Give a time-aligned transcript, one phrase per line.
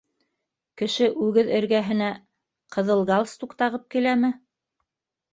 [0.81, 2.07] Кеше үгеҙ эргәһенә...
[2.75, 4.33] ҡыҙыл галстук тағып киләме?